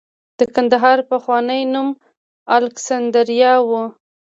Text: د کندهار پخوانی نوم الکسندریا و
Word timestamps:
د 0.37 0.39
کندهار 0.55 0.99
پخوانی 1.11 1.61
نوم 1.73 1.89
الکسندریا 2.57 3.53
و 3.67 3.69